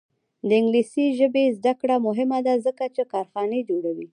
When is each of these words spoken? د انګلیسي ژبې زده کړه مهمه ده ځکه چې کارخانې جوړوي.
د 0.47 0.49
انګلیسي 0.59 1.05
ژبې 1.19 1.43
زده 1.57 1.73
کړه 1.79 1.95
مهمه 2.07 2.39
ده 2.47 2.53
ځکه 2.65 2.83
چې 2.95 3.09
کارخانې 3.13 3.59
جوړوي. 3.69 4.07